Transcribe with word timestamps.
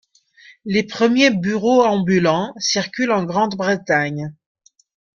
Les 0.65 0.81
premiers 0.81 1.29
bureaux 1.29 1.83
ambulants 1.85 2.55
circulent 2.57 3.11
en 3.11 3.23
Grande-Bretagne. 3.23 4.33